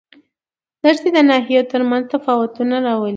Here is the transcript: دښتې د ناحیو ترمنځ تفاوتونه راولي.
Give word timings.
دښتې 0.83 1.09
د 1.15 1.17
ناحیو 1.29 1.69
ترمنځ 1.71 2.03
تفاوتونه 2.13 2.75
راولي. 2.85 3.09